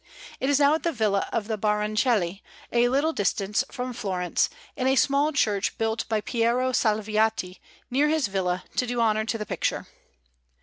It 0.39 0.49
is 0.49 0.57
now 0.59 0.73
at 0.73 0.81
the 0.81 0.91
villa 0.91 1.29
of 1.31 1.47
the 1.47 1.59
Baroncelli, 1.59 2.41
a 2.71 2.89
little 2.89 3.13
distance 3.13 3.63
from 3.69 3.93
Florence, 3.93 4.49
in 4.75 4.87
a 4.87 4.95
small 4.95 5.31
church 5.31 5.77
built 5.77 6.09
by 6.09 6.21
Piero 6.21 6.71
Salviati 6.71 7.59
near 7.91 8.09
his 8.09 8.25
villa 8.25 8.63
to 8.77 8.87
do 8.87 8.99
honour 8.99 9.25
to 9.25 9.37
the 9.37 9.45
picture. 9.45 9.85